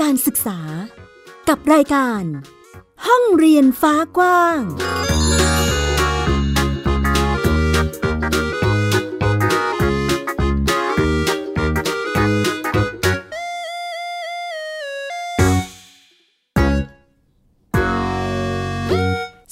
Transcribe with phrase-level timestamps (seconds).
[0.00, 0.60] การศึกษา
[1.48, 2.22] กับรายการ
[3.06, 4.60] ห้องเรียนฟ้ากว้าง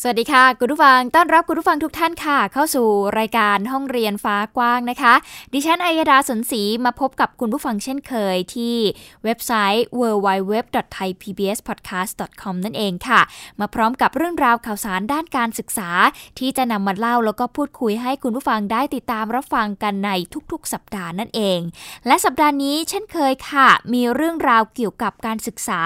[0.09, 5.15] วัสดีค่ะ คุณผู้ฟังต้อนรับคุณผู้ฟังทุกท่านค่ะ เข้าสู่รายการห้องเรียนฟ้ากว้างนะคะ
[5.53, 8.77] ดิฉันอัยดาสนศรีมาพบกับคุณผู้ฟังเช่นเคยที่
[9.25, 13.21] เว็บไซต์ www.thaipbspodcast.com นั่นเองค่ะ
[13.61, 15.91] มาพร้อมกับเรื่องราวข่าวสารด้านการศึกษา
[16.39, 20.11] ที่จะนำมาเล่าแล้วก็พูดคุยให้คุณผู้ฟังได้ติดตามรับฟังกันใน
[20.53, 21.59] ทุกๆ สัปดาห์นั่นเอง
[22.07, 25.81] และสัปดาห์นี้เช่นเคยค่ะ มีเรื่องราวเกี่ยวกับการศึกษา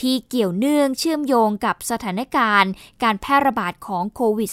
[0.00, 2.70] ที่เกี่ยวเนื่องเชื่อมโยงกับสถานการณ์
[3.04, 4.50] การแพร่ระบาดของโควิด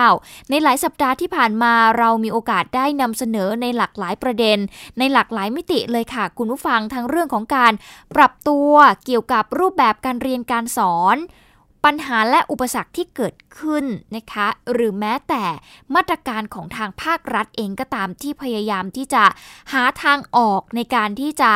[0.00, 4.58] -19 ในหลายสัปดาห์ที่ผ่านมาเรามีโอกาสได้นำเสนอในหลากหลายประเด็น
[4.98, 7.72] ในหลากหลายมิติเลยค่ะ คุณผู้ฟังทั้งเรื่องของการ
[8.16, 8.72] ปรับตัว
[9.04, 11.18] เกี่ยวกับรูปแบบการเรียนการสอน
[11.84, 13.84] ปัญหาและอุปสรรคที่เกิดขึ้น
[14.16, 15.44] นะคะ หรือแม้แต่
[15.94, 19.24] มาตรการของทางภาครัฐเองก็ตามที่พยายามที่จะ
[19.72, 21.52] หาทางออกในการที่จะ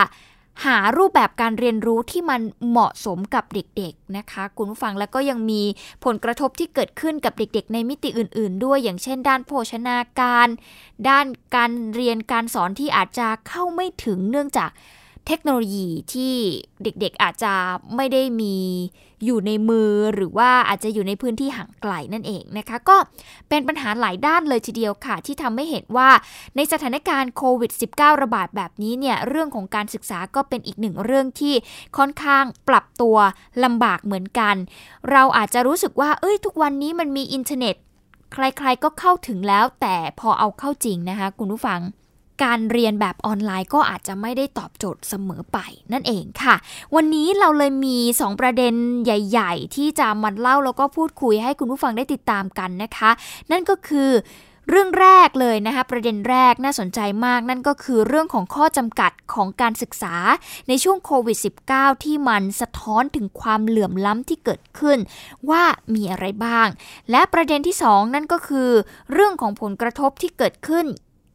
[0.64, 5.62] หารูปแบบการเรียนรู้ที่มันเหมาะสมกับเด็กๆนะคะ คุณผู้ฟังแล้วก็ยังมี
[6.04, 10.48] ผลกระทบที่เกิดขึ้นกับเด็กๆ ในมิติอื่น ๆ ด้วยอย่างเช่น ด้านโภชนาการ
[11.08, 14.70] ด้านการเรียนการสอนที่อาจจะเข้าไม่ถึงเนื่องจาก
[15.26, 16.34] เทคโนโลยีที่
[16.82, 17.52] เด็กๆอาจจะ
[17.96, 18.56] ไม่ได้มี
[19.24, 22.96] อยู่ในมือหรือว่าอาจจะอยู่ในพื้นที่ห่างไกลนั่นเองนะคะ ก็
[23.48, 26.10] เป็นปัญหาหลายด้านเลยทีเดียวค่ะ ที่ทำให้เห็นว่า
[26.56, 31.54] ในสถานการณ์โควิด -19 ระบาดแบบนี้เนี่ยเรื่องของการศึกษาก็เป็นอีกหนึ่งเรื่องที่
[31.98, 33.16] ค่อนข้างปรับตัว
[33.64, 34.56] ลำบากเหมือนกัน
[35.10, 37.76] เราอาจจะรู้สึกว่าเอ้ยทุกวันนี้มันมีอินเทอร์เน็ต
[38.32, 41.80] ใครๆก็เข้าถึงแล้วแต่พอเอาเข้าจริงนะคะ คุณผู้ฟัง
[42.42, 45.58] การเรียนแบบออนไลน์ก็อาจจะไม่ได้ตอบโจทย์เสมอไป
[45.92, 46.54] นั่นเองค่ะ
[46.94, 48.74] วันนี้เราเลยมี 2 ประเด็น
[49.04, 53.10] ใหญ่ ๆ ที่จะมาเล่าแล้วก็พูดคุยให้คุณผู้ฟังได้ติดตามกันนะคะ
[53.50, 54.10] นั่นก็คือ
[54.70, 60.14] เรื่องแรกเลยนะคะประเด็นแรกน่าสนใจมากนั่นก็คือเรื่องของข้อจำกัดของการศึกษา
[60.68, 61.38] ในช่วงโควิด
[61.70, 64.98] -19 ที่มันสะท้อนถึงความเหลื่อมล้ำที่เกิดขึ้น
[65.50, 65.62] ว่า
[65.94, 66.68] มีอะไรบ้าง
[67.10, 68.70] และประเด็นที่ 2 นั่นก็คือ
[69.12, 70.86] เรื่องของผลกระทบที่เกิดขึ้น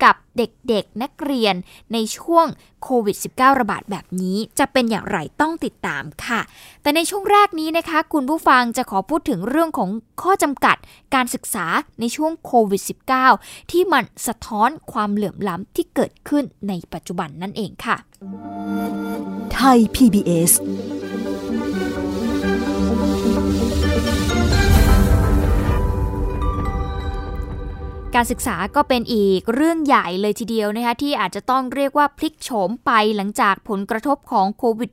[0.03, 1.55] กับเด็กๆนักเรียน
[1.93, 2.45] ในช่วง
[2.83, 6.41] โควิด -19 ระบาดแบบนี้จะเป็นอย่างไรต้องติดตามค่ะ
[6.81, 9.89] แต่ในช่วงแรกนี้นะคะ คุณผู้ฟังจะขอพูดถึงเรื่องของ
[10.21, 10.77] ข้อจำกัด
[11.15, 11.65] การศึกษา
[11.99, 12.81] ในช่วงโควิด
[13.27, 17.97] -19 ที่มันสะท้อนความเหลื่อมล้ำที่เกิดขึ้นในปัจจุบันนั่นเองค่ะ
[19.53, 20.51] ไทย PBS
[28.19, 34.91] การศึกษาก็เป็นอีกเรื่องใหญ่เลยทีเดียวนะคะที่อาจจะต้องเรียกว่าพลิกโฉมไปหลังจากผลกระทบของโควิด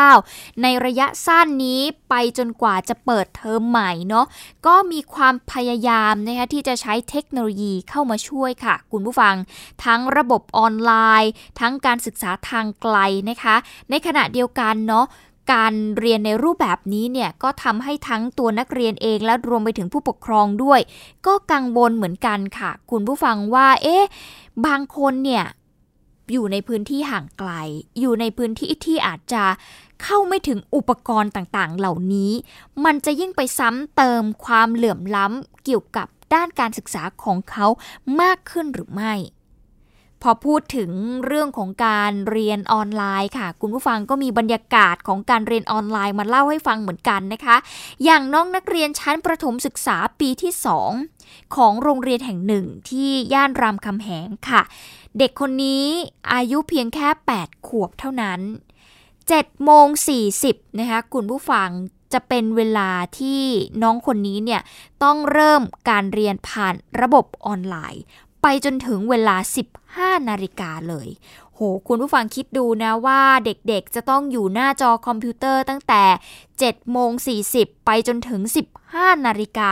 [0.00, 4.26] -19 ในระยะสั้นนี้ไปจนกว่าจะเปิดเทอมใหม่เนาะ
[4.66, 9.34] ก็มีความพยายามนะคะที่จะใช้เทคโนโลยีเข้ามาช่วยค่ะ คุณผู้ฟัง
[9.84, 12.96] ทั้งระบบออนไลน์ ทั้งการศึกษาทางไกล
[13.30, 13.56] นะคะ
[13.90, 15.06] ในขณะเดียวกันเนาะ
[15.52, 20.80] การเรียนในรูปแบบนี้เนี่ยก็ทำให้ทั้งตัวนักเรียนเองและรวมไปถึงผู้ปกครองด้วย
[21.26, 24.04] ก็กังวลเหมือนกันค่ะ คุณผู้ฟังว่า เอ๊ะ
[24.66, 25.44] บางคนเนี่ย
[26.32, 27.50] อยู่ในพื้นที่ห่างไกล
[28.00, 29.44] อยู่ในพื้นที่ที่อาจจะ
[30.02, 32.32] เข้าไม่ถึงอุปกรณ์ต่างๆ เหล่านี้
[32.84, 37.66] มันจะยิ่งไปซ้ำเติมความเหลื่อมล้ำเกี่ยวกับด้านการศึกษาของเขา
[38.20, 39.14] มากขึ้นหรือไม่
[40.22, 40.90] พอพูดถึง
[41.26, 47.56] เรื่องของการเรียนออนไลน์ค่ะ คุณผู้ฟังก็มีบรรยากาศของการเรียนออนไลน์มาเล่าให้ฟังเหมือนกันนะคะ
[48.04, 50.52] อย่างน้องนักเรียนชั้นประถมศึกษาปีที่
[51.04, 54.62] 2 ของโรงเรียนแห่งหนึ่งที่ย่านรามคำแหงค่ะ
[55.18, 55.84] เด็กคนนี้
[56.32, 58.40] อายุเพียงแค่ 8 ขวบเท่านั้น
[59.02, 59.86] 7โมง
[60.32, 61.68] 40นะคะคุณผู้ฟัง
[62.12, 63.42] จะเป็นเวลาที่
[63.82, 64.62] น้องคนนี้เนี่ย
[65.02, 68.02] ต้องเริ่มการเรียนผ่านระบบออนไลน์
[68.42, 69.36] ไปจนถึงเวลา
[69.82, 71.08] 15 นาฬิกาเลย
[71.54, 76.04] โห คุณผู้ฟังคิดดูนะว่าเด็กๆ จะต้องอยู่หน้าจอคอมพิวเตอร์ตั้งแต่
[76.48, 77.10] 7โมง
[77.48, 78.40] 40 ไปจนถึง
[78.84, 79.70] 15 นาฬิกา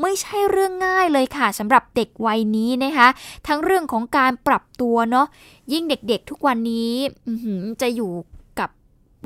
[0.00, 3.08] ไม่ใช่เรื่องง่ายเลยค่ะสำหรับเด็กวัยนี้นะคะ
[3.46, 5.26] ทั้งเรื่องของการปรับตัวเนาะ
[5.72, 6.92] ยิ่งเด็กๆทุกวันนี้
[7.80, 8.12] จะอยู่
[8.58, 8.70] กับ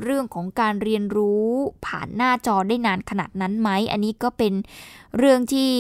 [0.03, 1.47] เรื่องของการเรียนรู้
[1.87, 4.53] ผ่านหน้าจอได้นานขนาดนั้นไหม อันนี้ก็เป็น
[5.19, 5.71] เรื่องที่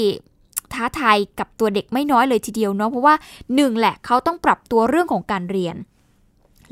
[0.74, 3.14] ท้าทายกับตัวเด็กไม่น้อยเลยทีเดียวเนาะเพราะว่า
[3.46, 5.76] 1แหละเขาต้องปรับตัวเรื่องของการเรียน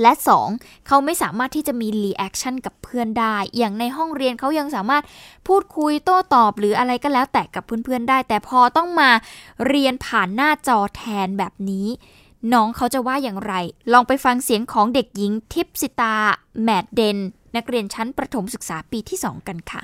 [0.03, 0.13] และ
[0.49, 5.03] 2 เขาไม่สามารถที่จะมี reaction กับเพื่อนได้ อย่างในห้องเรียนเขายังสามารถ
[5.49, 9.11] พูดคุยโต้ตอบหรืออะไรก็แล้วแต่กับเพื่อนๆได้ แต่พอต้องมา
[9.69, 11.87] เรียนผ่านหน้าจอแทนแบบนี้
[12.53, 13.55] น้องเขาจะว่าอย่างไร
[13.93, 16.17] ลองไปฟังเสียงของเด็กหญิงทิพสิตา
[16.63, 17.19] แมดเดน
[17.57, 19.83] นักเรียนชั้นประถมศึกษาปีที่ 2 กันค่ะ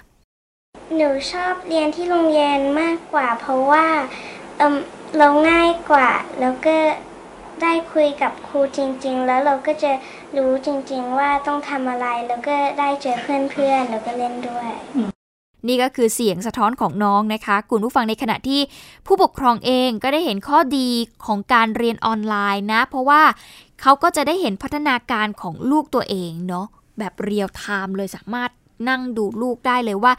[0.97, 3.87] หนูชอบเรียนที่โรงเรียนมากกว่า เพราะว่า
[4.59, 6.09] เเราง่ายกว่า
[6.41, 6.77] แล้วก็
[7.63, 9.93] ได้คุยกับครูจริง ๆ แล้วเราก็จะ
[10.37, 14.71] รู้จริง ๆ ว่าต้องทำอะไร แล้วก็ได้เจอเพื่อนๆแล้วก็เล่นด้วย
[15.69, 18.61] นี่ก็คือเสียงสะท้อนของน้องนะคะ คุณผู้ฟังในขณะที่
[19.07, 20.89] ผู้ปกครองเองก็ได้เห็นข้อดี
[21.27, 23.23] ของการเรียนออนไลน์นะ เพราะว่า
[23.81, 26.67] เขาก็จะได้เห็นพัฒนาการของลูกตัวเองเนาะ
[26.99, 28.51] แบบเรียลไทม์เลยสามารถ
[28.89, 30.13] นั่งดูลูกได้เลยว่า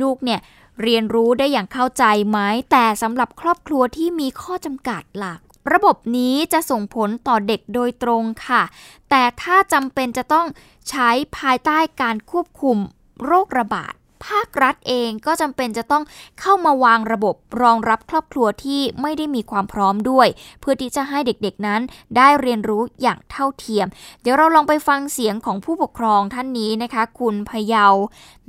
[0.00, 0.40] ลูกเนี่ย
[0.82, 2.38] เรียนรู้ได้อย่างเข้าใจไหม
[2.70, 5.40] แต่สำหรับครอบครัวที่มีข้อจำกัดหลัก
[5.72, 8.62] ระบบนี้จะส่งผลต่อเด็กโดยตรงค่ะ
[9.10, 10.46] แต่ถ้าจำเป็นจะต้อง
[10.88, 12.78] ใช้ภายใต้การควบคุม
[13.24, 13.94] โรคระบาด
[14.26, 16.04] ภาครัฐเองก็จำเป็นจะต้อง
[16.40, 20.28] เข้ามาวางระบบรองรับครอบครัวที่ไม่ได้มีความพร้อมด้วย
[20.60, 21.80] เพื่อที่จะให้เด็กๆนั้น
[22.16, 23.86] ได้เรียนรู้อย่างเท่าเทียม
[24.22, 27.94] เดี๋ยวเราลองไปฟังเสียงของผู้ปกครองท่านนี้นะคะ คุณพยาว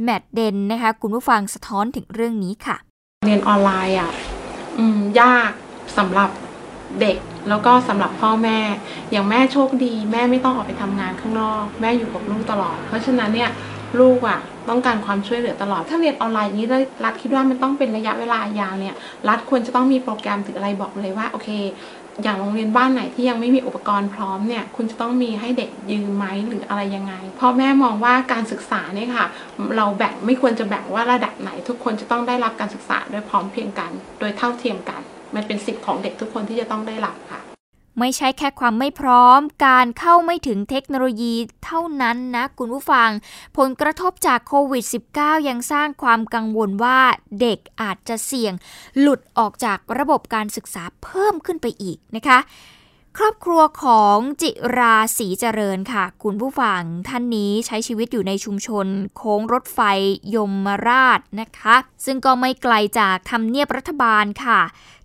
[0.04, 2.76] แมดเดนนะคะคุณผู้ฟังสะท้อนถึงเรื่องนี้ค่ะ
[3.26, 4.12] เรียนออนไลน์อะ
[5.16, 5.52] อยาก
[5.98, 6.30] สำหรับ
[7.02, 7.18] เด็ก
[7.50, 8.60] แล้วก็สำหรับพ่อแม่
[9.12, 13.50] อย่างแม่โชคดี แม่ไม่ต้องออกไปทำงานข้างนอก แม่อยู่กับลูกตลอด เพราะฉะนั้นเนี่ย
[14.00, 14.40] ลูกอะ่ะ
[14.70, 16.66] ต้องการความช่วยเหลือตลอด ถ้าเรียนออนไลน์นี้
[17.06, 18.96] รัฐคิดว่ามันต้องเป็นระยะเวลายาวเนี่ย
[19.30, 21.50] รัฐควรจะต้องมีโปรแกรมถึงอะไรบอกเลยว่าโอเค
[22.24, 29.26] อย่างโรงเรียนบ้านไหนที่ยังไม่มีอุปกรณ์พร้อมเนี่ย คุณจะต้องมีให้เด็กยืมไหมหรืออะไรยังไง เพราะแม่มองว่าการศึกษาเนี่ยค่ะ
[29.78, 35.02] เราแบ่งไม่ควรจะแบ่งว่าระดับไหน ทุกคนจะต้องได้รับการศึกษาโดยพร้อมเพียงกัน โดยเท่าเทียมกัน
[35.36, 37.39] มันเป็นสิทธิ์ของเด็กทุกคนที่จะต้องได้รับค่ะ
[38.00, 43.10] ไม่ใช่แค่ความไม่พร้อม การเข้าไม่ถึงเทคโนโลยีเท่านั้นนะคุณผู้ฟัง
[43.58, 44.86] ผลกระทบจากโควิด
[45.18, 47.00] -19 ยังสร้างความกังวลว่า
[47.42, 48.54] เด็กอาจจะเสี่ยง
[49.00, 52.40] หลุดออกจากระบบการศึกษาเพิ่มขึ้นไปอีกนะคะ
[53.18, 59.80] ครอบครัวของจิราศรีเจริญค่ะ คุณผู้ฟังท่านนี้ใช้ชีวิตอยู่ในชุมชน โค้งรถไฟ
[60.36, 61.76] ยมราชนะคะ
[62.06, 64.60] ซึ่งก็ไม่ไกลจากทำเนียบรัฐบาลค่ะ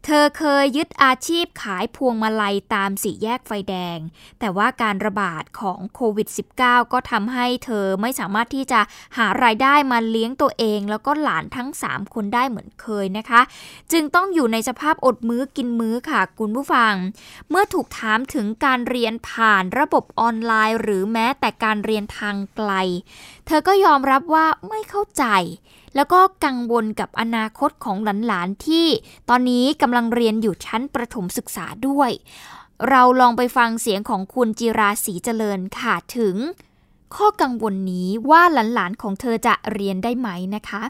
[0.08, 3.98] เธอเคยยึดอาชีพขายพวงมาลัยตามสี่แยกไฟแดง
[4.40, 6.28] แต่ว่าการระบาดของโควิด
[6.60, 8.80] -19 ก็ทำให้เธอไม่สามารถที่จะ
[9.16, 13.40] หารายได้มาเลี้ยงตัวเอง แล้วก็หลานทั้ง 3 คนได้เหมือนเคยนะคะ
[13.92, 16.94] จึงต้องอยู่ในสภาพอดมื้อกินมื้อค่ะคุณผู้ฟัง
[17.50, 22.72] เมื่อถูกถามถึงการเรียนผ่านระบบออนไลน์ หรือแม้แต่การเรียนทางไกล
[23.46, 25.24] เธอก็ยอมรับว่าไม่เข้าใจ
[25.96, 27.96] แล้วก็กังวลกับอนาคตของ
[28.26, 28.86] หลานๆที่
[29.28, 32.10] ตอนนี้กำลังเรียนอยู่ชั้นประถมศึกษาด้วย
[32.90, 36.36] เราลองไปฟังเสียงของคุณจิราศรีเจริญค่ะถึง
[37.16, 40.82] ข้อกังวลนี้ว่าหลานๆของเธอจะเรียนได้ไหมนะคะ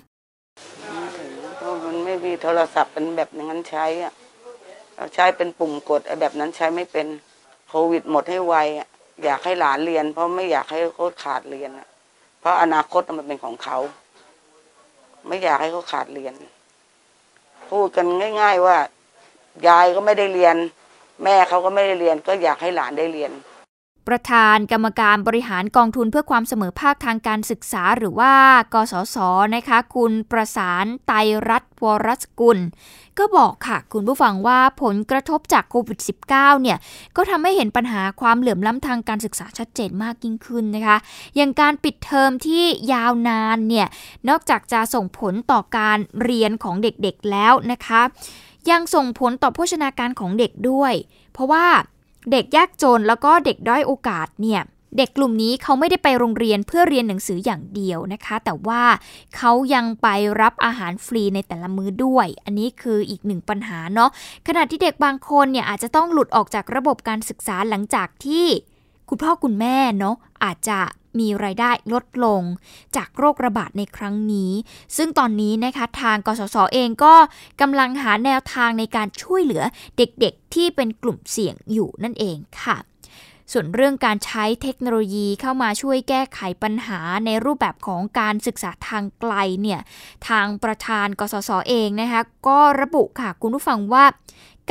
[1.59, 4.13] เพราะมันไม่มีโทรศัพท์เป็นแบบนั้นใช้อะ
[4.97, 7.07] เราใช้เป็นปุ่มกดแบบนั้นใช้ไม่เป็น
[7.69, 8.55] โควิดหมดให้ไว
[9.25, 11.71] อยากให้หลานเรียน เพราะไม่อยากให้เขาขาดเรียน
[12.41, 13.79] เพราะอนาคตมันเป็นของเขา
[15.27, 16.35] ไม่อยากให้เขาขาดเรียน
[17.71, 18.07] พูดกัน
[18.41, 18.77] ง่าย ๆว่า
[19.67, 20.57] ยายก็ไม่ได้เรียน
[21.25, 23.33] แม่เขาก็ไม่ได้เรียน ก็อยากให้หลานได้เรียน
[24.09, 28.35] ประธานกรรมการบริหารกองทุนเพื่อความเสมอภาคทางการศึกษาหรือว่า
[28.75, 29.17] กสศ
[29.55, 31.13] นะคะ คุณประสานไต
[31.49, 32.59] รัตวรสกุล
[33.19, 35.99] ก็บอกค่ะ คุณผู้ฟังว่าผลกระทบจากโควิด
[36.33, 36.79] -19 เนี่ย
[37.17, 40.97] ก็ทำให้เห็นปัญหาความเหลื่อมล้ำทางการศึกษาชัดเจนมากยิ่งขึ้นนะคะ
[41.37, 43.87] อย่างการปิดเทอมที่ยาวนานเนี่ย
[44.29, 48.03] นอกจากจะส่งผลต่อการเรียนของเด็กๆแล้วนะคะ
[48.71, 50.93] ยังส่งผลต่อโภชนาการของเด็กด้วย
[51.33, 51.67] เพราะว่า
[52.31, 54.63] เด็กยากจนแล้วก็เด็กด้อยโอกาสเนี่ย
[54.99, 58.83] เด็กกลุ่มนี้เขาไม่ได้ไปโรงเรียนเพื่อเรียนหนังสืออย่างเดียวนะคะ แต่ว่า
[59.37, 60.09] เขายังไป
[60.41, 64.11] รับอาหารฟรีในแต่ละมื้อด้วย อันนี้คืออีกหนึ่งปัญหาเนาะ
[64.47, 68.47] ขณะที่เด็กบางคนเนี่ยอาจจะต้องหลุดออกจากระบบการศึกษาหลังจากที่
[69.09, 70.79] คุณพ่อคุณแม่เนาะอาจจะ
[71.19, 72.43] มีรายได้ลดลง
[72.97, 74.53] จากโรคระบาดในครั้งนี้
[74.97, 77.15] ซึ่งตอนนี้นะคะทางกสศเองก็
[77.61, 79.63] กำลังหาแนวทางในการช่วยเหลือ
[79.99, 82.79] เด็กๆที่เป็นกลุ่มเสี่ยงอยู่นั่นเองค่ะ
[83.53, 89.81] ส่วนเรื่องการใช้เทคโนโลยีเข้ามาช่วยแก้ไขปัญหาในรูปแบบของการศึกษาทางไกลเนี่ย
[90.29, 94.05] ทางประธานกสศเองนะคะ ก็ระบุค่ะคุณผู้ฟังว่า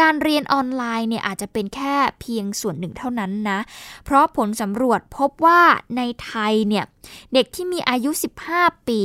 [0.02, 3.60] การเรียนออนไลน์เนี่ยอาจจะเป็นแค่เพียงส่วนหนึ่งเท่านั้นนะ
[4.06, 5.62] เพราะผลสำรวจพบว่า
[5.98, 6.86] ในไทยเนี่ย
[7.34, 8.12] เด็กที่มีอายุ
[8.50, 9.02] 15 ปี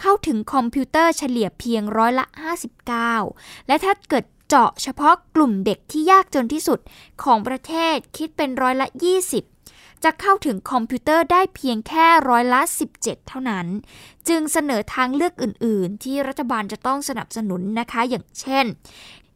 [0.00, 2.26] เข้าถึงคอมพิวเตอร์เฉลี่ยเพียงร้อยละ
[2.96, 6.78] 59 และถ้าเกิดเจาะเฉพาะกลุ่มเด็กที่ยากจนที่สุด
[7.22, 12.60] ของประเทศคิดเป็นร้อยละ 20จะเข้าถึงคอมพิวเตอร์ได้เพียงแค่ร้อยละ
[12.96, 13.66] 17 เท่านั้น
[14.28, 18.64] จึงเสนอทางเลือกอื่น ๆ ที่รัฐบาลจะต้องสนับสนุนนะคะ อย่างเช่น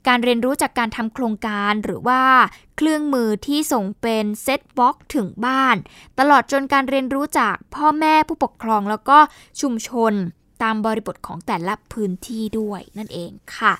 [0.08, 2.22] การเรียนรู้จากการทำโครงการหรือว่า
[2.76, 5.76] เครื่องมือที่ส่งเป็นเซตบ็อกถึงบ้าน
[6.18, 9.18] ตลอดจนการเรียนรู้จากพ่อแม่ผู้ปกครองแล้วก็
[9.60, 10.12] ชุมชน
[10.62, 13.74] ตามบริบทของแต่ละพื้นที่ด้วยนั่นเองค่ะ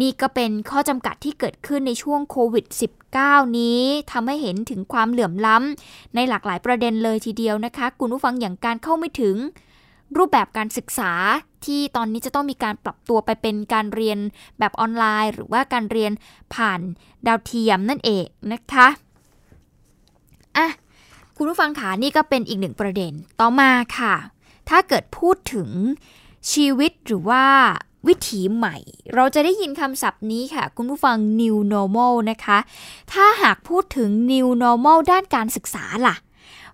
[0.00, 2.66] นี่ก็เป็นข้อจำกัดที่เกิดขึ้นในช่วงโควิด
[3.12, 3.80] -19 นี้
[4.12, 9.36] ทำให้เห็นถึงความเหลื่อมล้ำในหลากหลายประเด็นเลยทีเดียวนะคะ คุณผู้ฟังอย่างการเข้าไม่ถึง
[10.16, 11.12] รูปแบบการศึกษา
[11.66, 14.18] ที่ตอนนี้จะต้องมีการปรับตัวไปเป็นการเรียน
[14.58, 16.12] แบบออนไลน์ หรือว่าการเรียน
[16.54, 16.80] ผ่าน
[17.26, 18.88] ดาวเทียมนั่นเองนะคะ
[20.56, 20.68] อะ
[21.36, 24.14] คุณผู้ฟังขานี่ก็เป็นอีกหนึ่งประเด็นต่อมาค่ะ
[24.68, 25.68] ถ้าเกิดพูดถึง
[26.52, 27.44] ชีวิตหรือว่า
[28.08, 28.76] วิถีใหม่
[29.14, 32.58] เราจะได้ยินคำศัพท์นี้ค่ะ คุณผู้ฟัง new normal นะคะ
[33.12, 36.16] ถ้าหากพูดถึง new normal ด้านการศึกษาล่ะ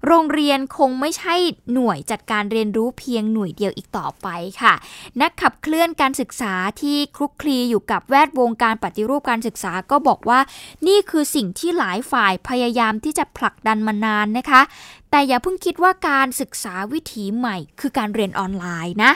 [0.06, 1.34] โรงเรียนคงไม่ใช่
[1.72, 4.28] หน่วยจัดการเรียนรู้เพียงหน่วยเดียวอีกต่อไป
[4.62, 4.74] ค่ะ
[5.20, 10.40] นักขับเคลื่อนการศึกษาที่คลุกคลีอยู่กับแวดวงการปฏิรูปการศึกษาก็บอกว่า
[10.86, 14.62] นี่คือสิ่งที่หลายฝ่ายพยายามที่จะผลักดันมานานนะคะ
[15.10, 19.12] แต่อย่าเพิ่งคิดว่าการศึกษาวิถีใหม่ คือการเรียนออนไลน์นะ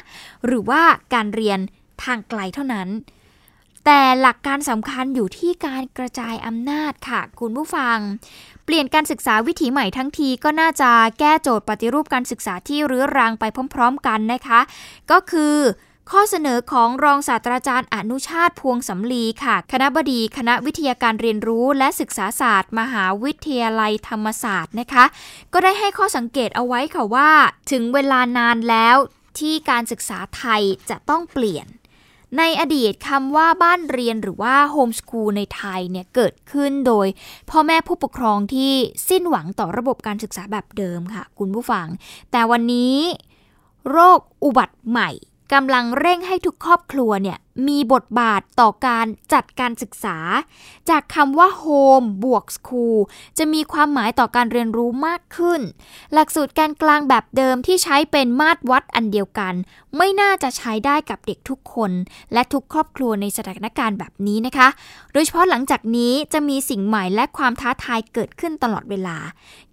[0.46, 0.82] หรือว่า
[1.14, 1.58] การเรียน
[2.04, 2.88] ทางไกลเท่านั้น
[3.84, 7.98] แต่หลักการสำคัญอยู่ที่การกระจายอำนาจค่ะ คุณผู้ฟัง
[8.64, 14.60] เปลี่ยนการศึกษาวิถีใหม่ทั้งทีก็น่าจะแก้โจทย์ปฏิรูปการศึกษาที่รื้อรังไปพร้อม ๆ กันนะคะ
[15.10, 15.56] ก็คือ
[16.10, 25.04] ข้อเสนอของรองศาสตราจารย์อนุชาติพวงสำลีค่ะ คณะบดีคณะวิทยาการเรียนรู้และศึกษาศาสตร์ มหาวิทยาลัยธรรมศาสตร์นะคะ
[25.52, 27.30] ก็ได้ให้ข้อสังเกตเอาไว้ค่ะว่า
[27.70, 28.96] ถึงเวลานานแล้ว
[29.38, 31.66] ที่การศึกษาไทยจะต้องเปลี่ยน
[32.38, 37.06] ในอดีตคำว่าบ้านเรียนหรือว่าโฮมสคูลในไทยเนี่ยเกิดขึ้นโดย
[37.50, 38.72] พ่อแม่ผู้ปกครองที่
[39.08, 41.86] สิ้นหวังต่อระบบการศึกษาแบบเดิมค่ะคุณผู้ฟัง
[42.32, 42.96] แต่วันนี้
[43.90, 45.10] โรคอุบัติใหม่
[45.52, 50.18] กำลังเร่งให้ทุกครอบครัวเนี่ย มีบทบาทต่อการจัดการศึกษา
[50.90, 52.98] จากคำว่า home บวก school
[53.38, 55.60] จะมีความหมายต่อการเรียนรู้มากขึ้น
[56.12, 59.54] หลักสูตรการกลางแบบเดิมที่ใช้เป็นมาตรวัดอันเดียวกัน
[59.96, 61.90] ไม่น่าจะใช้ได้กับเด็กทุกคน
[62.32, 64.68] และทุกครอบครัวในสถานการณ์แบบนี้นะคะ
[65.12, 69.16] โดยเฉพาะหลังจากนี้จะมีสิ่งใหม่และความท้าทายเกิดขึ้นตลอดเวลา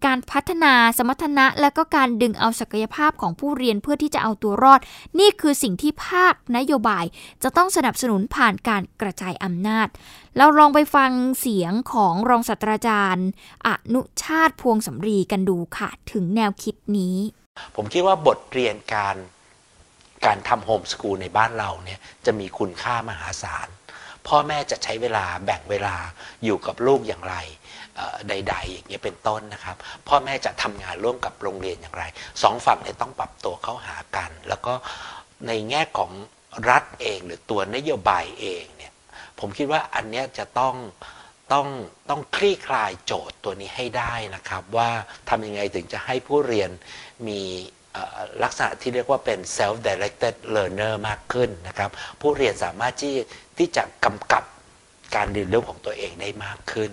[0.05, 4.79] การพัฒนาสมรรถนะ และก็การดึงเอาศักยภาพของผู้เรียนเพื่อที่จะเอาตัวรอด
[5.19, 7.05] นี่คือสิ่งที่ภาคนโยบาย
[7.43, 9.87] จะต้องต้องสนับสนุนผ่านการกระจายอำนาจ
[10.37, 13.27] เราลองไปฟังเสียงของรองศาสตราจารย์
[13.67, 17.17] อนุชาติพวงสำรีกันดูค่ะ ถึงแนวคิดนี้
[17.75, 19.15] ผมคิดว่าบทเรียนการ
[20.25, 23.67] การทำโฮมสกูลในบ้านเราเนี่ยจะมีคุณค่ามหาศาล
[24.27, 25.95] พ่อแม่จะใช้เวลาแบ่งเวลา
[26.43, 27.35] อยู่กับลูกอย่างไร
[28.29, 29.75] ใดๆอย่างเงี้ยเป็นต้นนะครับ
[30.07, 32.03] พ่อแม่จะทำงานร่วมกับโรงเรียนอย่างไร
[32.43, 34.73] สองฝั่งเนี่ยต้องปรับตัวเข้าหากัน แล้วก็
[35.47, 36.11] ในแง่ของ
[36.69, 38.93] รัฐเองหรือตัวนโยบายเองเนี่ย
[39.39, 40.75] ผมคิดว่าอันนี้จะต้อง
[41.53, 41.67] ต้อง
[42.09, 44.89] ต้องคลี่คลายโจทย์ตัวนี้ให้ได้นะครับ ว่า
[45.29, 46.69] ทำยังไงถึงจะให้ผู้เรียน
[47.27, 47.41] มี
[48.43, 51.89] ลักษณะที่เรียกว่าเป็น self directed learner มากขึ้นนะครับ
[52.21, 53.15] ผู้เรียนสามารถที่
[53.57, 54.43] ที่จะกำกับ
[55.15, 56.91] การเรียนรู้ของตัวเองได้มากขึ้น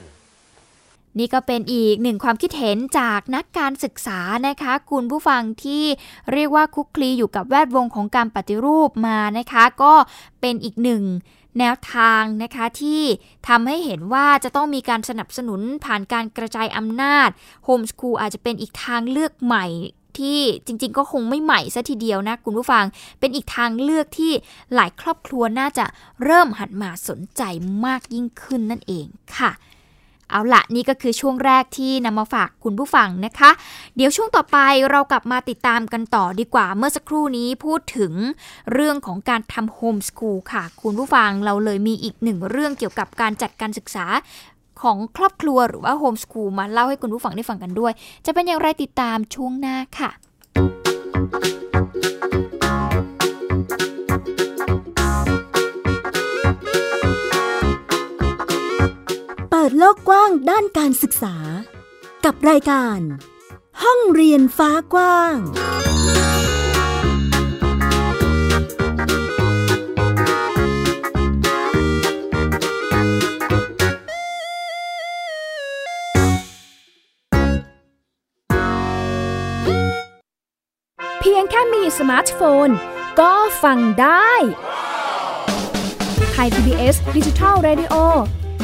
[1.19, 5.85] นี่ก็เป็นอีกหนึ่งความคิดเห็นจากนักการศึกษานะคะ คุณผู้ฟังที่
[6.33, 9.95] เรียกว่าคุกคลีอยู่กับแวดวงของการปฏิรูปมานะคะ ก็
[10.41, 11.03] เป็นอีกหนึ่ง
[11.59, 13.03] แนวทางนะคะที่
[13.49, 17.29] ทำให้เห็นว่าจะต้องมีการสนับสนุนผ่านการกระจายอำนาจ
[17.65, 19.67] โฮมสคูลอาจจะเป็นอีกทางเลือกใหม่
[20.19, 22.85] ที่จริงๆ ก็คงไม่ใหม่ซะทีเดียวนะ คุณผู้ฟัง
[23.21, 24.33] เป็นอีกทางเลือกที่
[24.75, 25.85] หลายครอบครัวน่าจะ
[26.25, 27.43] เริ่มหันมาสนใจ
[27.87, 29.07] มากยิ่งขึ้นนั่นเอง
[29.37, 29.51] ค่ะ
[30.31, 33.51] เอาละนี่ก็คือช่วงแรกที่นำมาฝากคุณผู้ฟังนะคะ
[33.97, 34.59] เดี๋ยวช่วงต่อไป
[34.91, 38.13] เรากลับมาติดตามกันต่อดีกว่าเมื่อสักครู่นี้พูดถึง
[38.73, 44.07] เรื่องของการทำโฮมสคูลค่ะ คุณผู้ฟังเราเลยมีอีกหนึ่งเรื่องเกี่ยวกับการจัดการศึกษา
[44.83, 47.93] ของครอบครัวหรือว่าโฮมสคูลมาเล่าให้คุณผู้ฟังได้ฟังกันด้วย
[48.27, 50.11] จะเป็นอย่างไรติดตามช่วงหน้าค่ะ
[59.69, 61.37] ดโลกกว้างด้านการศึกษา
[62.25, 62.99] กับรายการ
[63.83, 65.37] ห้องเรียนฟ้ากว้าง
[81.21, 82.69] เพียงแค่มีสมาร์ทโฟน
[83.21, 83.33] ก็
[83.63, 84.33] ฟังได้
[86.33, 87.95] ไทย PBS ดิจิทัล Radio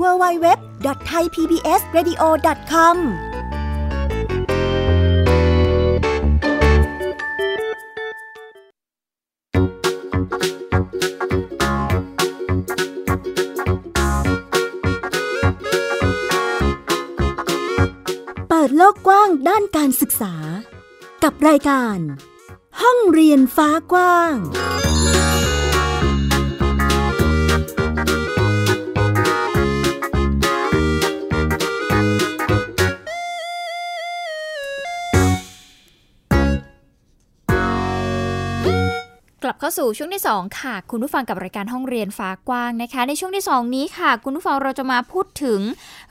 [0.00, 2.96] www.thaipbsradio.com
[18.48, 20.34] เปิดโลกกว้างด้านการศึกษา
[21.22, 21.98] กับรายการ
[22.80, 24.34] ห้องเรียนฟ้ากว้าง
[39.44, 45.60] กลับเข้าสู่ช่วงที่ 2 ค่ะ คุณผู้ฟังกับรายการห้องเรียนฟ้ากว้างนะคะ ในช่วงที่ 2 นี้ค่ะ คุณผู้ฟังเราจะมาพูดถึง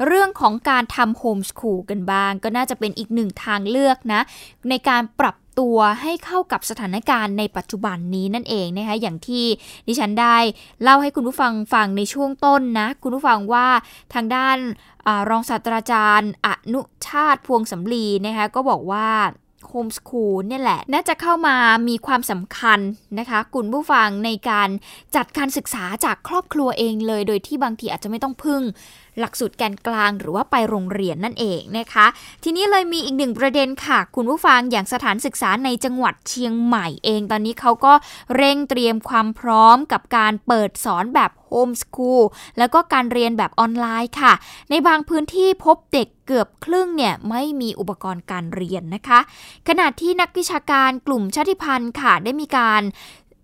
[0.06, 4.22] เรื่องของการทำโฮมสคูลกันบ้าง ก็น่าจะเป็นอีกหนึ่งทางเลือกนะ
[4.70, 9.46] ในการปรับตัวให้เข้ากับสถานการณ์ในปัจจุบันนี้นั่นเองนะคะอย่างที่
[9.88, 10.38] ดิฉันได้
[10.84, 13.68] เล่าให้คุณผู้ฟังฟังในช่วงต้นนะ คุณผู้ฟังว่า
[14.14, 14.58] ทางด้าน
[15.08, 19.08] อรองศาสตราจารย์อนุชาติพวงสำลีนะคะก็บอกว่า
[19.68, 21.56] โฮมสคูลเนี่ยแหละ น่าจะเข้ามา
[21.90, 22.80] มีความสำคัญ
[23.20, 24.70] นะคะคุณผู้ฟังในการ
[25.16, 28.62] จัดการศึกษาจากครอบครัวเองเลย โดยที่บางทีอาจจะไม่ต้องพึ่ง
[29.20, 32.06] หลักสูตรแกนกลางหรือว่าไปโรงเรียนนั่นเองนะคะ
[32.44, 37.94] ทีนี้เลยมีอีกหนึ่งประเด็นค่ะ คุณผู้ฟังอย่างสถานศึกษาในจังหวัดเชียงใหม่เอง ตอนนี้เขาก็
[38.36, 42.22] เร่งเตรียมความพร้อมกับการเปิดสอนแบบ โฮมสคูล
[42.58, 44.34] แล้วก็การเรียนแบบออนไลน์ค่ะ
[44.70, 49.20] ในบางพื้นที่พบเด็กเกือบครึ่งเนี่ยไม่มีอุปกรณ์การเรียนนะคะ
[49.68, 52.82] ขณะที่นักวิชาการกลุ่มชาติพันธุ์ค่ะได้มีการ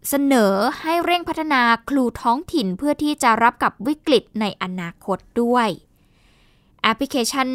[0.10, 5.70] เสนอให้เร่งพัฒนาครูท้องถิ่นเพื่อที่จะรับกับวิกฤตในอนาคตด้วย
[6.82, 7.50] แอปพลิเคชัน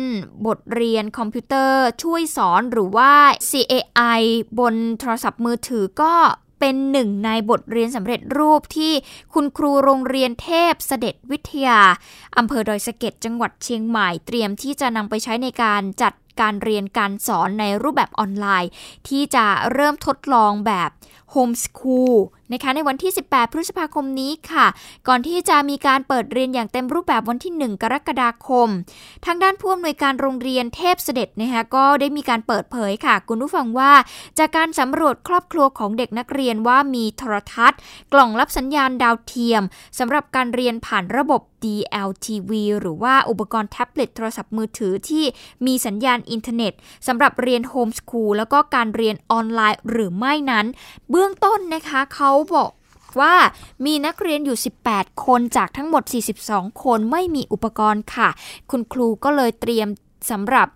[0.46, 3.12] บทเรียนคอมพิวเตอร์ช่วยสอนหรือว่า
[3.50, 4.20] CAI
[4.58, 6.14] บนโทรศัพท์มือถือก็
[6.64, 8.92] เป็นหนึ่งในบทเรียนสำเร็จรูปที่
[9.34, 11.80] คุณครูโรงเรียนเทพเสด็จวิทยา
[12.36, 18.70] อำเภอดอยสะเก็ดจังหวัดเชียงใหม่เตรียมที่จะนำไปใช้ในการจัดการเรียนการสอนในรูปแบบออนไลน์
[19.08, 20.90] ที่จะเริ่มทดลองแบบ
[21.30, 22.16] โฮมสคูล
[22.52, 24.66] นะคะในวันที่ 18 พฤษภาคมนี้ค่ะ
[25.08, 28.68] ก่อนที่จะมีการเปิดเรียนอย่างเต็มรูปแบบวันที่ 1 กรกฎาคม
[29.26, 33.92] ทางด้านผู้อำนวยการโรงเรียนเทพเสด็จนะคะก็ได้มีการเปิดเผยค่ะ คุณผู้ฟังว่า
[34.38, 37.78] จากการสำรวจครอบครัวของเด็กนักเรียนว่ามีโทรทัศน์
[38.12, 39.62] กล่องรับสัญญาณดาวเทียม
[39.98, 45.24] สำหรับการเรียนผ่านระบบ DLTV หรือว่าอุปกรณ์แท็บเล็ตโทรศัพท์มือถือที่
[45.66, 46.72] มีสัญญาณอินเทอร์เน็ต
[47.06, 50.66] สำหรับเรียน homeschool แล้วก็การเรียนออนไลน์หรือไม่นั้น
[51.10, 52.70] เบื้องต้นนะคะเขาบอก
[53.20, 53.34] ว่า
[53.86, 56.02] มีนักเรียนอยู่ 18 คนจากทั้งหมด
[56.42, 58.28] 42 คนไม่มีอุปกรณ์ค่ะ
[58.70, 59.88] คุณครูก็เลยเตรียม
[60.32, 60.68] สำหรับ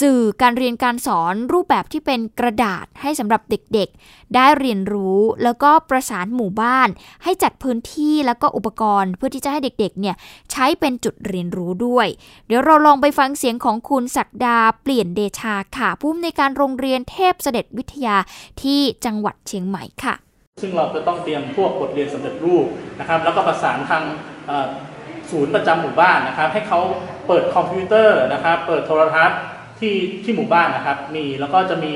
[0.00, 6.88] สื่อการเรียนการสอนรูปแบบที่เป็นกระดาษให้สำหรับเด็กๆ ได้เรียนรู้แล้วก็ประสานหมู่บ้าน
[7.24, 10.16] ให้จัดพื้นที่แล้วก็อุปกรณ์ เพื่อที่จะให้เด็กๆ เนี่ย
[10.50, 12.06] ใช้เป็นจุดเรียนรู้ด้วย
[12.46, 18.16] เดี๋ยวเราลองไปฟังเสียงของคุณศักดาเปลี่ยนเดชาค่ะผู้อำนวยการโรงเรียนเทพเสด็จวิทยา
[18.62, 20.14] ที่จังหวัดเชียงใหม่ค่ะ
[20.60, 22.66] ซึ่งเราจะต้องเตรียมพวกบทเรียนสำเร็จรูป
[23.00, 24.02] นะครับแล้วก็ประสานทาง
[25.30, 26.80] ศูนย์ประจำหมู่บ้านนะครับให้เขา
[27.26, 29.40] เปิดคอมพิวเตอร์นะครับเปิดโทรทัศน์
[29.80, 31.94] ที่ที่หมู่บ้านนะครับมีแล้วก็จะมี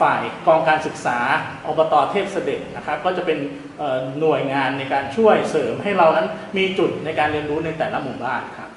[0.00, 1.18] ฝ่ายกองการศึกษา
[1.66, 3.38] อบตเทพเสด็จนะครับก็จะเป็น
[4.20, 8.68] หน่วยงานในการช่วยเสริมให้เรานั้นมีจุดในการเรียนรู้ในแต่ละหมู่บ้านครับ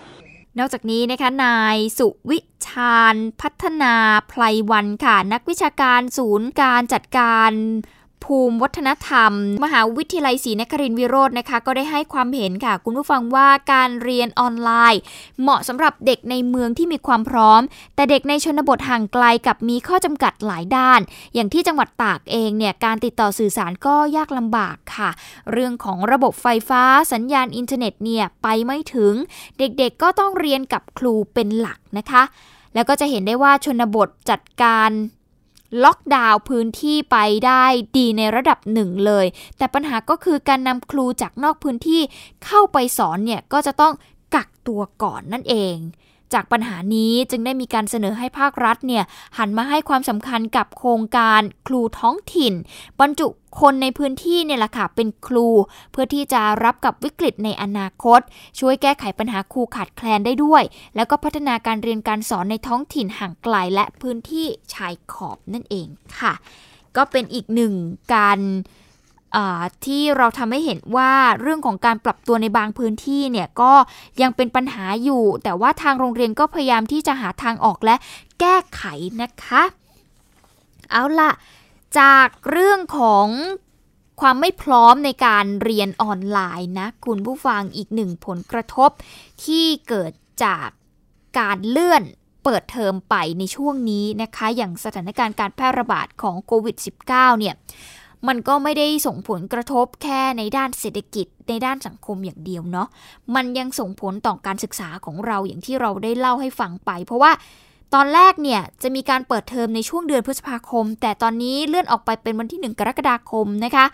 [0.60, 3.96] นอกจากนี้นะคะนายสุวิชาญพัฒนา
[4.30, 7.52] ไพลวันค่ะนักวิชาการศูนย์การจัดการ
[8.24, 9.32] ภูมิวัฒนธรรม
[9.64, 15.02] มหาวิทยาลัยศรีนครินทรวิโรจน์นะคะก็ได้ให้ความเห็นค่ะ คุณผู้ฟังว่าการเรียนออนไลน์
[15.42, 17.62] เหมาะสำหรับเด็กในเมืองที่มีความพร้อม
[17.96, 21.00] แต่เด็กในชนบทห่างไกลกับมีข้อจำกัดหลายด้าน
[21.34, 25.10] อย่างที่จังหวัดตากเองเนี่ยการติดต่อสื่อสารก็ยากลำบากค่ะ
[25.52, 29.14] เรื่องของระบบไฟฟ้าสัญญาณอินเทอร์เน็ตเนี่ยไปไม่ถึง
[29.58, 32.24] เด็กๆก็ต้องเรียนกับครูเป็นหลักนะคะ
[32.74, 34.90] แล้วก็จะเห็นได้ว่าชนบทจัดการ
[35.84, 37.66] ล็อกดาวน์พื้นที่ไปได้
[37.98, 39.26] ดีในระดับหนึ่งเลย
[39.58, 42.02] แต่ปัญหาก็คือการนำครูจากนอกพื้นที่
[42.46, 43.94] เข้าไปสอนเนี่ยก็จะต้อง
[44.36, 45.76] กักตัวก่อนนั่นเอง
[46.34, 49.04] จากปัญหานี้จึงได้มีการเสนอให้ภาครัฐเนี่ย
[49.38, 52.54] หันมาให้ความสำคัญกับโครงการครูท้องถิ่น
[53.00, 53.28] บรรจุ
[53.60, 55.48] คนในพื้นที่เนี่ยแหละค่ะเป็นครู
[55.92, 58.20] เพื่อที่จะรับกับวิกฤตในอนาคต
[58.60, 60.63] ช่วยแก้ไขปัญหาครูขาดแคลนได้ด้วย
[60.96, 65.88] แล้วก็พัฒนาการเรียนการสอนในท้องถิ่นห่างไกลและพื้นที่ชายขอบนั่นเอง
[66.20, 66.34] ค่ะ
[66.98, 67.74] ก็เป็นอีกหนึ่ง
[68.16, 68.40] การ
[69.86, 73.74] ที่เราทำให้เห็นว่าเรื่องของการปรับตัวในบางพื้นที่เนี่ยก็
[74.22, 77.96] ยังเป็นปัญหาอยู่ แต่ว่าทางโรงเรียนก็พยายามที่จะหาทางออกและ
[78.40, 78.84] แก้ไข
[79.22, 79.63] นะคะ
[80.92, 81.32] เอาล่ะ
[82.00, 83.28] จากเรื่องของ
[84.22, 88.90] ความไม่พร้อมในการเรียนออนไลน์นะ คุณผู้ฟังอีกหนึ่งผลกระทบ
[89.46, 90.12] ที่เกิด
[90.44, 90.68] จาก
[91.40, 92.04] การเลื่อน
[92.44, 96.76] เปิดเทอมไปในช่วงนี้นะคะ อย่างสถานการณ์การแพร่ระบาดของโควิด
[97.10, 97.56] -19 เนี่ย
[98.28, 102.88] มันก็ไม่ได้ส่งผลกระทบแค่ในด้านเศรษฐกิจในด้านสังคมอย่างเดียวเนาะ
[103.36, 107.32] มันยังส่งผลต่อการศึกษาของเราอย่างที่เราได้เล่าให้ฟังไป เพราะว่า
[107.96, 113.86] ตอนแรกเนี่ยจะมีการเปิดเทอมในช่วงเดือนพฤษภาคม แต่ตอนนี้เลื่อนออกไปเป็นวันที่ 1 กรกฎาคมนะคะ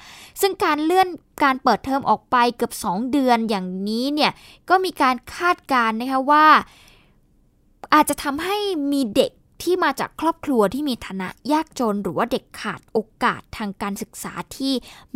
[0.41, 1.08] ซึ่งการเลื่อน
[1.43, 4.32] การเปิดเทอมออกไปเกือบ 2 เดือนอย่างนี้เนี่ย
[4.69, 6.46] ก็มีการคาดการณ์นะคะว่า
[7.93, 8.58] อาจจะทำให้
[8.91, 9.32] มีเด็ก
[9.63, 14.73] ที่มาจากครอบครัวที่มีฐานะยากจน หรือว่าเด็กขาดโอกาสทางการศึกษาที่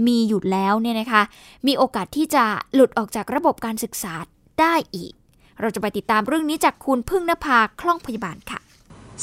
[0.07, 1.21] มีอยู่แล้วเนี่ยนะคะ
[1.67, 4.13] มีโอกาสที่จะหลุดออกจากระบบการศึกษา
[4.59, 5.13] ได้อีก
[5.61, 8.59] เราจะไปติดตามเรื่องนี้จากคุณพึ่งนภาคล่องพยาบาลค่ะ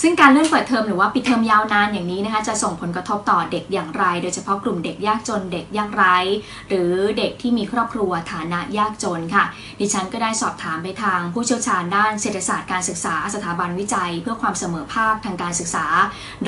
[0.01, 6.17] ซึ่งการเลื่อนเปิดเทอมหรือว่าปิดเทอมยาวนานอย่างนี้นะคะจะส่งผลกระทบต่อเด็กอย่างไร โดยเฉพาะกลุ่มเด็กยากจนเด็กยากไร้
[6.69, 9.45] หรือเด็กที่มีครอบครัวฐานะยากจนค่ะ
[9.81, 15.87] ดิฉันก็ได้สอบถามไปทางผู้เชี่ยวชาญด้านเศรษฐศาสตร์การศึกษาสถาบันวิจัย เพื่อความเสมอภาคทางการศึกษา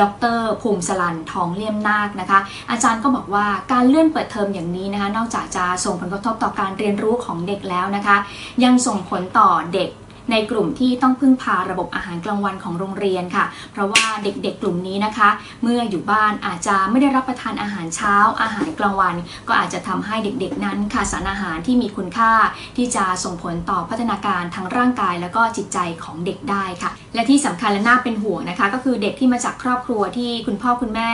[0.01, 0.03] ด
[0.37, 8.17] ร ภูมิสลันทองเลี่ยมนาคนะคะ อาจารย์ก็บอกว่าการเลื่อนเปิดเทอมอย่างนี้นะคะนอกจากจะส่งผลกระทบต่อการเรียนรู้ของเด็กแล้วนะคะ
[8.65, 9.91] ยังส่งผลต่อเด็ก
[10.31, 15.29] ในกลุ่มที่ต้องพึ่งพาระบบอาหารกลางวันของโรงเรียนค่ะ เพราะว่าเด็กๆกลุ่มนี้นะคะ
[15.63, 19.15] เมื่ออยู่บ้านอาจจะไม่ได้รับประทานอาหารเช้า อาหารกลางวัน
[19.49, 22.33] ก็อาจจะทำให้เด็กๆนั้นขาดสารอาหารที่มีคุณค่า
[22.77, 31.13] ที่จะส่งผลต่อพัฒนาการทางร่างกาย แล้วก็จิตใจของเด็กได้ค่ะ และที่สำคัญและน่าเป็นห่วงนะคะ ก็คือเด็กที่มาจากครอบครัวที่คุณพ่อคุณแม่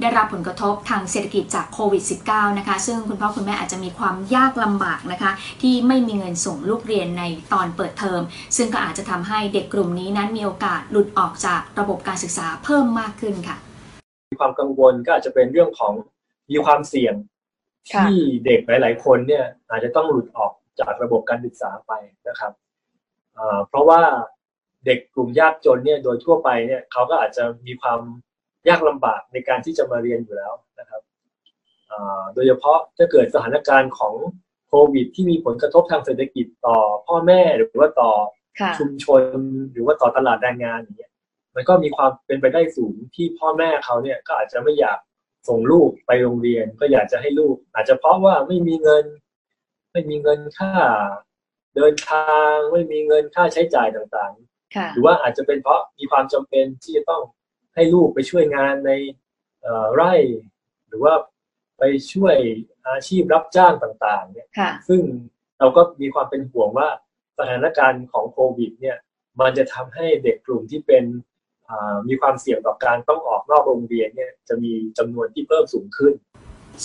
[0.00, 8.20] ได้รับผลกระทบทางเศรษฐกิจจากโควิด -19 นะคะ ซึ่งคุณพ่อคุณแม่อาจจะมีความยากลำบากนะคะ ที่ไม่มีเงินส่งลูกเรียนในตอนเปิดเทอม
[8.56, 13.56] ซึ่งก็อาจจะทำให้เด็กกลุ่มนี้นั้นมีโอกาสหลุดออกจากระบบการศึกษาเพิ่มมากขึ้นค่ะ
[14.30, 15.92] มีความกังวลก็อาจจะเป็นเรื่องของ
[16.50, 17.14] มีความเสี่ยง
[17.92, 21.92] ที่เด็กหลาย ๆ คนเนี่ยอาจจะต้องหลุดออกจากระบบการศึกษาไป
[22.28, 22.52] นะครับ
[23.68, 24.02] เพราะว่า
[24.86, 28.00] เด็กกลุ่มยากจนเนี่ยโดยทั่วไปเนี่ยเขาก็อาจจะมีความ
[28.68, 31.02] ยากลำบากในการที่จะมาเรียนอยู่แล้วนะครับ
[32.34, 34.14] โดยเฉพาะถ้าเกิดสถานการณ์ของ
[34.68, 38.12] โควิด ที่มีผลกระทบทางเศรษฐกิจต่อพ่อแม่หรือว่าต่อ
[38.78, 39.22] ชุมชน
[39.72, 41.12] หรือว่าต่อตลาดแรงงานอย่างเงี้ย
[41.54, 44.98] มันก็มีความเป็นไปได้สูงที่พ่อแม่เขาเนี่ยก็อาจจะไม่อยาก
[45.48, 49.04] ส่งลูกไปโรงเรียน ก็อยากจะให้ลูก อาจจะเพราะว่าไม่มีเงิน
[49.92, 50.72] ไม่มีเงินค่า
[51.76, 54.51] เดินทางไม่มีเงินค่าใช้จ่ายต่างๆ
[54.94, 57.22] หรือว่าอาจจะเป็นเพราะมีความจำเป็นที่จะต้อง
[57.74, 58.92] ให้ลูกไปช่วยงานใน
[59.94, 60.14] ไร่
[60.88, 61.14] หรือว่า
[61.78, 61.82] ไป
[62.12, 62.36] ช่วย
[62.88, 64.48] อาชีพรับจ้างต่างๆเนี่ย
[64.88, 65.00] ซึ่ง
[65.58, 66.88] เราก็มีความเป็นห่วงว่า
[67.38, 68.96] สถานการณ์ของโควิดเนี่ย
[69.40, 71.04] มันจะทำให้เด็กกลุ่มที่เป็น
[72.08, 76.14] มีความเสี่ยงต่อการต้องออกนอกโรงเรียนเนี่ยจะมีจำนวนที่เพิ่มสูงขึ้น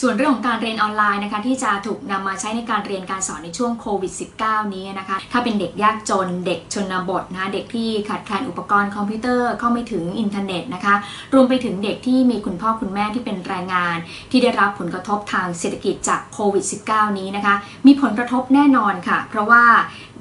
[0.02, 10.96] ส่วนเรื่องของการเรียนออนไลน์นะคะที่จะถูกนำมาใช้ในการเรียนการสอนในช่วงโควิด -19 นี้นะคะถ้าเป็นเด็กยากจนเด็กชนบทนะเด็กที่ขาดแคลนอุปกรณ์คอมพิวเตอร์เข้าไม่ถึงอินเทอร์เน็ตนะคะ
[11.34, 13.98] รวมไปถึงเด็กที่มีคุณพ่อคุณแม่ที่เป็นแรงงาน
[14.32, 17.56] ที่ได้รับผลกระทบทางเศรษฐกิจจากโควิด -19 นี้นะคะ
[17.88, 19.64] มีผลกระทบแน่นอนค่ะ เพราะว่า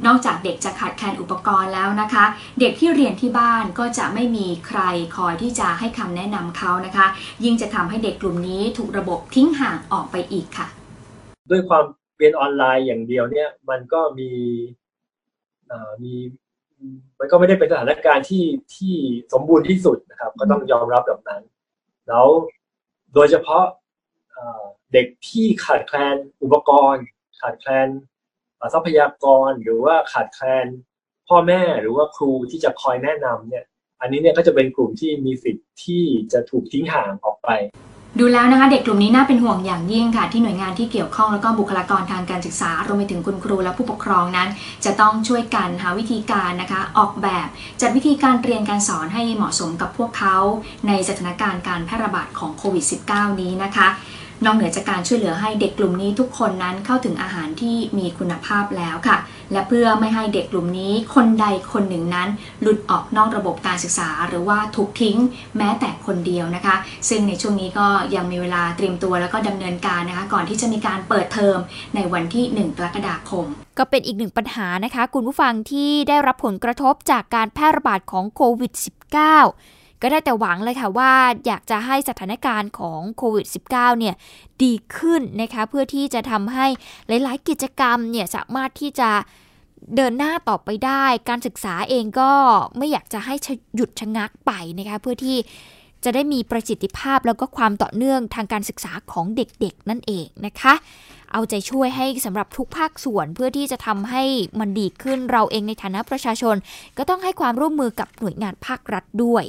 [0.06, 2.24] นอกจากเด็กจะขาดแคลนอุปกรณ์แล้วนะคะ
[2.60, 4.80] เด็กที่เรียนที่บ้านก็จะไม่มีใคร
[5.16, 7.06] คอยที่จะให้คำแนะนำเขานะคะ
[7.44, 10.68] ยิ่งจะทำให้เด็กกลุ่มนี้ถูกระบบทิ้งห่างออกไปอีกค่ะ
[11.50, 11.84] ด้วยความ
[12.16, 14.30] เรียนออนไลน์อย่างเดียวเนี่ย มันก็มี
[16.02, 16.14] มี
[17.18, 18.94] มันก็ไม่ได้เป็นสถานการณ์ที่ที่
[19.32, 21.42] สมบูรณ์ที่สุดนะครับ ก็ต้องยอมรับแบบนั้น
[22.08, 22.26] แล้ว
[23.14, 23.64] โดยเฉพาะ
[24.92, 27.04] เด็กที่ขาดแคลนอุปกรณ์
[27.40, 27.88] ขาดแคลน
[28.74, 30.66] ทรัพยากรหรือว่าขาดแคลน
[31.28, 33.64] พ่อแม่หรือว่าครูที่จะคอยแนะนำเนี่ย
[34.00, 37.48] อันนี้เนี่ยก็จะเป็นกลุ่มที่มีสิทธิ์ที่จะถูกทิ้งห่างออกไป
[38.20, 44.48] ดูแล้วนะคะเด็กกลุ่มนี้น่าเป็นห่วงอย่างยิ่งค่ะ ที่หน่วยงานที่เกี่ยวข้องแล้วก็บุคลากรทางการศึกษารวมไปถึงคุณครูและผู้ปกครองนั้น
[44.84, 47.46] จะต้องช่วยกันหาวิธีการนะคะ ออกแบบ
[47.80, 50.36] จัดวิธีการเรียนการสอนให้เหมาะสมกับพวกเขา
[50.88, 53.88] ในสถานการณ์การแพร่ระบาดของโควิด -19 นี้นะคะ
[54.44, 59.16] นอกเหนือจากการช่วยเหลือให้เด็กกลุ่มนี้ทุกคนนั้นเข้าถึงอาหารที่มีคุณภาพแล้วค่ะ
[59.52, 62.28] และเพื่อไม่ให้เด็กกลุ่มนี้คนใดคนหนึ่งนั้น
[62.60, 65.18] หลุดออกนอกระบบการศึกษา หรือว่าถูกทิ้ง
[65.56, 66.76] แม้แต่คนเดียวนะคะ
[67.08, 71.58] ซึ่งในช่วงนี้ก็ยังมีเวลาเตรียมตัวแล้วก็ดำเนินการนะคะ ก่อนที่จะมีการเปิดเทอม
[71.94, 73.46] ในวันที่ 1 กรกฎาคม
[73.78, 81.12] ก็เป็นอีกหนึ่งปัญหานะคะ คุณผู้ฟังที่ได้รับผลกระทบจากการแพร่ระบาดของโควิด -19 ก็ได้แต่หวังเลยค่ะว่า
[81.46, 84.14] อยากจะให้สถานการณ์ของโควิด -19 เนี่ย
[84.62, 86.66] ดีขึ้นนะคะเพื่อที่จะทำให้
[87.08, 89.10] หลายๆ กิจกรรมเนี่ยสามารถที่จะ
[89.96, 92.32] เดินหน้าต่อไปได้ การศึกษาเองก็
[92.78, 93.34] ไม่อยากจะให้
[93.76, 95.38] หยุดชะงักไปนะคะเพื่อที่
[96.04, 100.74] จะได้มีประสิทธิภาพแล้วก็ความต่อเนื่องทางการศึกษาของเด็กๆ นั่นเองนะคะ
[101.32, 104.24] เอาใจช่วยให้สำหรับทุกภาคส่วนเพื่อที่จะทำให้
[104.60, 106.56] มันดีขึ้นเราเองในฐานะประชาชน
[106.98, 109.44] ก็ต้องให้ความร่วมมือกับหน่วยงานภาครัฐด้วย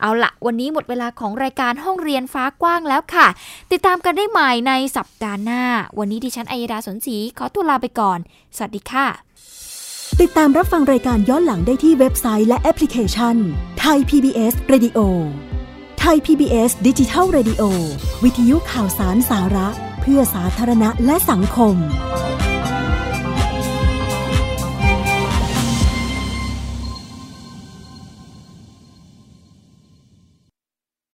[0.00, 3.26] เอาละวันนี้หมดเวลาของรายการห้องเรียนฟ้ากว้างแล้วค่ะ
[3.72, 5.62] ติดตามกันได้ใหม่ในสัปดาห์หน้า
[5.98, 8.18] วันนี้ดิฉันอัยดาสนศรีขอตัวลาไปก่อน
[8.56, 9.06] สวัสดีค่ะ
[10.20, 13.36] ติดตามรับฟังรายการย้อนหลังได้ที่เว็บไซต์และแอปพลิเคชัน
[13.80, 14.98] ไทย PBS Radio
[16.00, 17.62] ไทย PBS ดิจิทัล Radio
[18.24, 19.68] วิทยุข่าวสารสาระ
[20.00, 21.76] เพื่อสาธารณะและสังคม